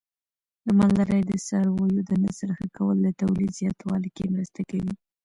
[0.65, 4.93] د مالدارۍ د څارویو د نسل ښه کول د تولید زیاتوالي کې مرسته کوي.